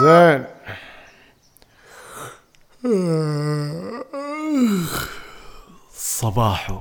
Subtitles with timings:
[0.00, 0.44] زين.
[5.94, 6.78] صباحو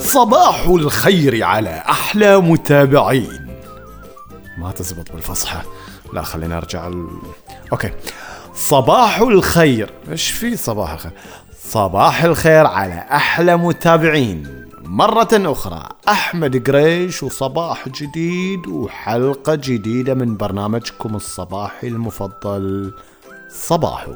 [0.00, 3.60] صباح الخير على أحلى متابعين.
[4.58, 5.62] ما تزبط بالفصحى.
[6.12, 7.08] لا خلينا أرجع ال...
[7.72, 7.90] أوكي.
[8.58, 9.90] صباح الخير.
[10.10, 11.12] إيش في صباح الخير؟
[11.62, 14.68] صباح الخير على أحلى متابعين.
[14.84, 22.94] مرة أخرى أحمد قريش وصباح جديد وحلقة جديدة من برنامجكم الصباحي المفضل.
[23.50, 24.12] صباحو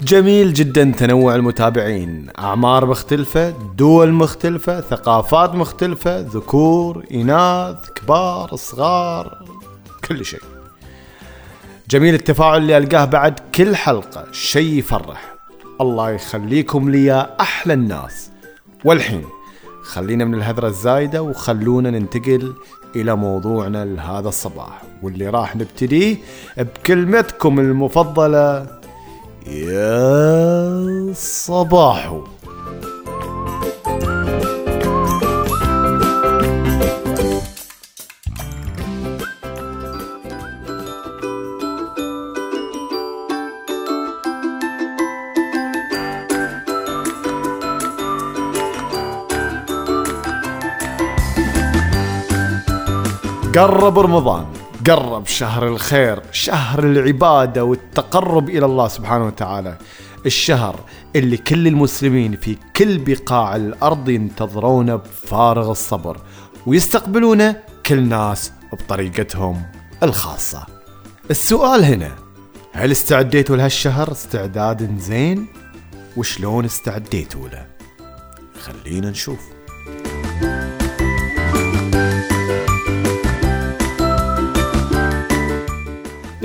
[0.00, 2.30] جميل جدا تنوع المتابعين.
[2.38, 9.44] أعمار مختلفة دول مختلفة ثقافات مختلفة ذكور إناث كبار صغار
[10.08, 10.55] كل شيء.
[11.90, 15.34] جميل التفاعل اللي ألقاه بعد كل حلقة شيء يفرح.
[15.80, 18.30] الله يخليكم لي يا أحلى الناس.
[18.84, 19.24] والحين
[19.82, 22.54] خلينا من الهذرة الزايدة وخلونا ننتقل
[22.96, 26.16] إلى موضوعنا لهذا الصباح واللي راح نبتديه
[26.56, 28.66] بكلمتكم المفضلة
[29.46, 32.24] يا صباحو.
[53.56, 54.46] قرب رمضان
[54.86, 59.78] قرب شهر الخير شهر العبادة والتقرب إلى الله سبحانه وتعالى.
[60.26, 60.80] الشهر
[61.16, 66.20] اللي كل المسلمين في كل بقاع الأرض ينتظرونه بفارغ الصبر
[66.66, 69.62] ويستقبلونه كل ناس بطريقتهم
[70.02, 70.66] الخاصة.
[71.30, 72.10] السؤال هنا
[72.72, 75.46] هل استعديتوا لهالشهر؟ استعداد زين؟
[76.16, 77.66] وشلون استعديتوا له؟
[78.60, 79.55] خلينا نشوف.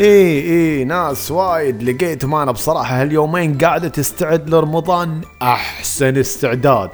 [0.02, 6.90] إيه إيه ناس وايد لقيتهم أنا بصراحة هاليومين قاعدة تستعد لرمضان أحسن استعداد.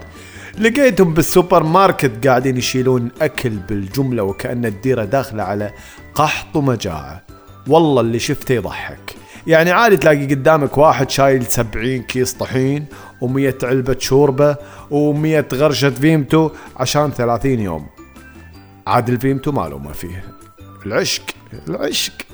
[0.59, 5.73] لقيتهم بالسوبر ماركت قاعدين يشيلون أكل بالجملة وكأن الديرة داخلة على
[6.15, 7.23] قحط ومجاعة.
[7.67, 9.15] والله اللي شفته يضحك.
[9.47, 12.85] يعني عادي تلاقي قدامك واحد شايل سبعين كيس طحين
[13.21, 14.55] ومية علبة شوربة
[14.91, 17.87] ومية غرشة فيمتو عشان ثلاثين يوم.
[18.87, 20.23] عاد الفيمتو ما فيه.
[20.85, 21.23] العشق
[21.67, 22.26] العشق.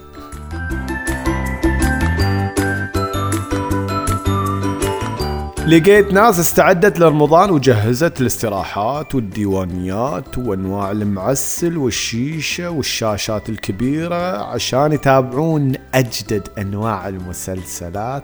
[5.68, 16.48] لقيت ناس استعدت لرمضان وجهزت الاستراحات والديوانيات وأنواع المعسل والشيشة والشاشات الكبيرة عشان يتابعون أجدد
[16.58, 18.24] أنواع المسلسلات.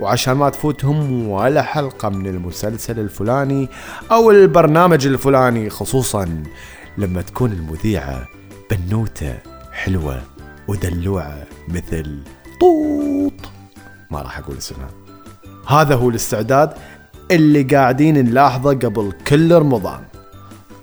[0.00, 3.68] وعشان ما تفوتهم ولا حلقة من المسلسل الفلاني
[4.10, 6.42] أو البرنامج الفلاني خصوصا
[6.98, 8.28] لما تكون المذيعة
[8.70, 9.34] بنوتة
[9.72, 10.22] حلوة.
[10.72, 12.18] ودلوعه مثل
[12.60, 13.32] طوط.
[14.10, 14.88] ما راح أقول اسمها.
[15.68, 16.72] هذا هو الاستعداد
[17.30, 20.00] اللي قاعدين نلاحظه قبل كل رمضان.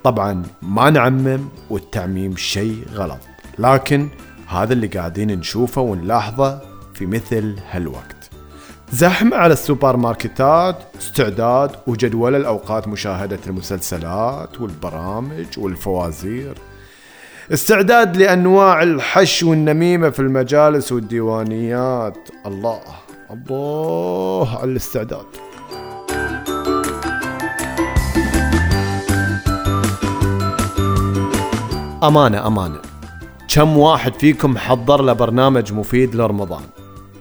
[0.04, 1.40] طبعا ما نعمم
[1.70, 3.18] والتعميم شيء غلط
[3.58, 4.08] لكن
[4.48, 6.60] هذا اللي قاعدين نشوفه ونلاحظه
[6.94, 8.30] في مثل هالوقت.
[8.92, 16.69] زحمة على السوبر ماركتات استعداد وجدول الأوقات مشاهدة المسلسلات والبرامج والفوازير.
[17.52, 22.28] استعداد لأنواع الحش والنميمة في المجالس والديوانيات.
[22.46, 22.80] الله
[23.30, 25.26] الله على الاستعداد.
[32.02, 32.78] أمانة أمانة.
[33.48, 36.62] كم واحد فيكم حضر له برنامج مفيد لرمضان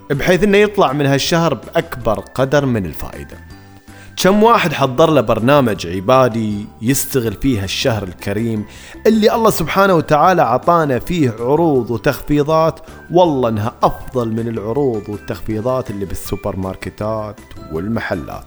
[0.09, 3.37] بحيث إنه يطلع من هالشهر بأكبر قدر من الفائدة.
[4.21, 8.65] كم واحد حضر له برنامج عبادي يستغل فيه الشهر الكريم
[9.07, 12.79] اللي الله سبحانه وتعالى عطانا فيه عروض وتخفيضات؟
[13.11, 17.39] والله إنها أفضل من العروض والتخفيضات اللي بالسوبر ماركتات
[17.71, 18.45] والمحلات.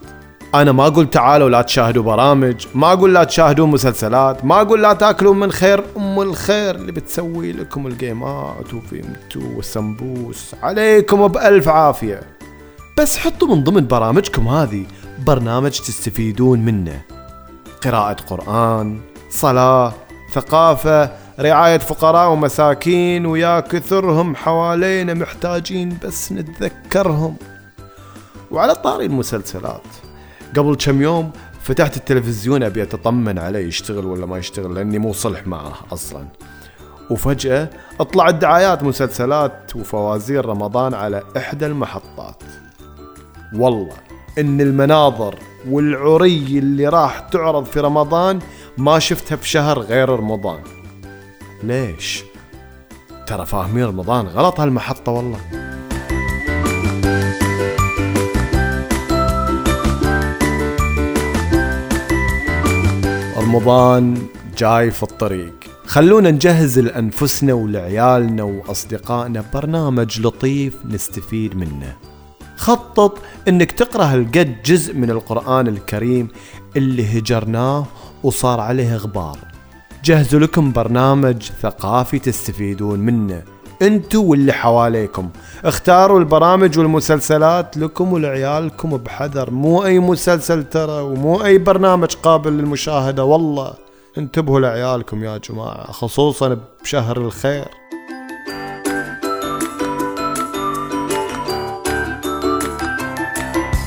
[0.55, 4.93] أنا ما أقول تعالوا لا تشاهدوا برامج ما أقول لا تشاهدوا مسلسلات ما أقول لا
[4.93, 12.21] تأكلوا من خير أم الخير اللي بتسوي لكم الجيمات وفيمتو والسمبوس عليكم بألف عافية.
[12.99, 14.85] بس حطوا من ضمن برامجكم هذه
[15.25, 17.03] برنامج تستفيدون منه.
[17.85, 19.93] قراءة قرآن صلاة
[20.33, 21.11] ثقافة
[21.41, 27.37] رعاية فقراء ومساكين ويا كثرهم حوالينا محتاجين بس نتذكرهم.
[28.51, 29.83] وعلى طاري المسلسلات
[30.57, 31.31] قبل كم يوم
[31.63, 36.27] فتحت التلفزيون أبي أتطمن عليه يشتغل ولا ما يشتغل لأني مو صلح معه أصلا.
[37.11, 37.71] وفجأة
[38.13, 42.43] طلعت دعايات مسلسلات وفوازير رمضان على إحدى المحطات.
[43.55, 43.97] والله
[44.39, 45.35] إن المناظر
[45.71, 48.39] والعري اللي راح تعرض في رمضان
[48.79, 50.59] ما شفتها في شهر غير رمضان.
[51.63, 52.25] ليش؟
[53.27, 55.39] ترى فاهمين رمضان غلط هالمحطة والله.
[63.37, 64.27] رمضان
[64.59, 65.55] جاي في الطريق.
[65.87, 71.97] خلونا نجهز لأنفسنا ولعيالنا وأصدقائنا برنامج لطيف نستفيد منه.
[72.63, 73.19] خطط
[73.49, 76.29] إنك تقرأ هالقد جزء من القرآن الكريم
[76.77, 77.87] اللي هجرناه
[78.23, 79.39] وصار عليه غبار.
[80.05, 83.43] جهزوا لكم برنامج ثقافي تستفيدون منه.
[83.83, 85.31] أنتوا واللي حواليكم.
[85.65, 89.51] اختاروا البرامج والمسلسلات لكم ولعيالكم بحذر.
[89.51, 93.75] مو أي مسلسل ترى ومو أي برنامج قابل للمشاهدة والله.
[94.19, 97.82] انتبهوا لعيالكم يا جماعة خصوصا بشهر الخير.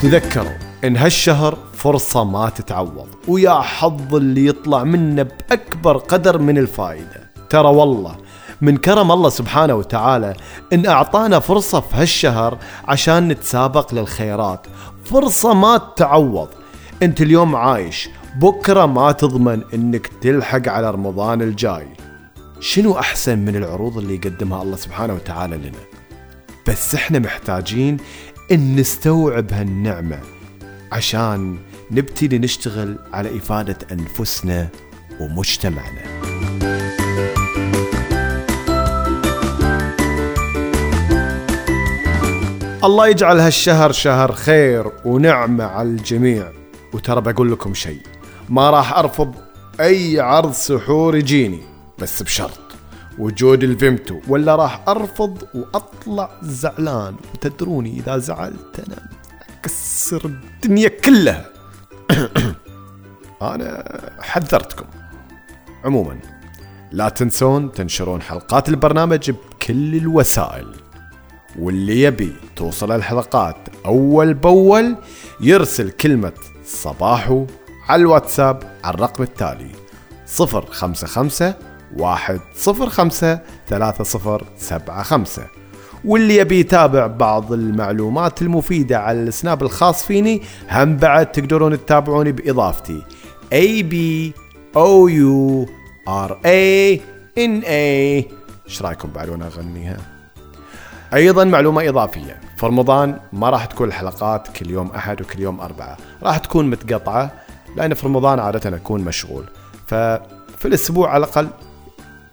[0.02, 3.08] تذكروا إن هالشهر فرصة ما تتعوض.
[3.28, 7.32] ويا حظ اللي يطلع منه بأكبر قدر من الفائدة.
[7.50, 8.16] ترى والله
[8.62, 10.34] من كرم الله سبحانه وتعالى
[10.74, 12.58] إن أعطانا فرصة في هالشهر
[12.88, 14.68] عشان نتسابق للخيرات.
[15.06, 16.50] فرصة ما تتعوض.
[17.04, 21.88] أنت اليوم عايش بكرة ما تضمن إنك تلحق على رمضان الجاي.
[22.60, 25.80] شنو أحسن من العروض اللي يقدمها الله سبحانه وتعالى لنا؟
[26.68, 27.98] بس إحنا محتاجين
[28.52, 30.20] إن نستوعب هالنعمة
[30.92, 31.58] عشان
[31.92, 34.68] نبتدي نشتغل على إفادة أنفسنا
[35.20, 36.02] ومجتمعنا.
[42.84, 46.52] الله يجعل هالشهر شهر خير ونعمة على الجميع.
[46.94, 48.02] وترى بقول لكم شيء
[48.50, 49.36] ما راح أرفض
[49.80, 51.62] أي عرض سحور يجيني
[52.00, 52.65] بس بشرط.
[53.20, 57.16] وجود الفيمتو ولا راح أرفض وأطلع زعلان.
[57.34, 59.10] وتدروني إذا زعلت أنا
[59.60, 61.50] أكسر الدنيا كلها.
[63.42, 64.86] أنا حذرتكم.
[65.84, 66.20] عموما
[66.92, 70.76] لا تنسون تنشرون حلقات البرنامج بكل الوسائل.
[71.60, 74.96] واللي يبي توصل الحلقات أول بأول
[75.42, 76.34] يرسل كلمة
[76.66, 77.46] صباحو
[77.90, 79.72] على الواتساب على الرقم التالي
[80.26, 81.56] صفر خمسة خمسة
[81.98, 85.48] واحد صفر خمسة ثلاثة صفر سبعة خمسة.
[86.06, 90.42] واللي يبي يتابع بعض المعلومات المفيدة على السناب الخاص فيني
[90.72, 93.02] هم بعد تقدرون تتابعوني بإضافتي.
[93.54, 93.96] A B
[94.78, 95.66] O U
[96.08, 97.00] R A
[97.38, 98.26] N A.
[98.66, 99.98] إيش رأيكم بعد وأنا أغنيها؟
[101.14, 102.40] أيضا معلومة إضافية.
[102.58, 105.98] في رمضان ما راح تكون الحلقات كل يوم أحد وكل يوم أربعة.
[106.24, 107.32] راح تكون متقطعة
[107.76, 109.44] لأن في رمضان عادة أكون مشغول.
[109.88, 111.48] ففي الأسبوع على الأقل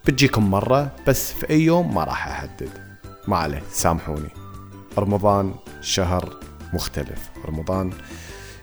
[0.05, 2.69] بتجيكم مرة بس في أي يوم ما راح احدد
[3.27, 4.29] ما عليه سامحوني.
[4.97, 6.37] رمضان شهر
[6.73, 7.29] مختلف.
[7.45, 7.91] رمضان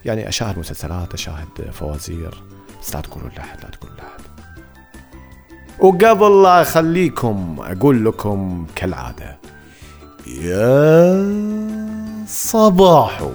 [0.05, 2.43] يعني أشاهد مسلسلات أشاهد فوازير.
[2.83, 4.21] بس لا تقولوا لأحد لا تقولوا لأحد.
[5.79, 9.39] وقبل لا أخليكم أقول لكم كالعادة.
[10.27, 11.27] يا
[12.27, 13.31] صباحو.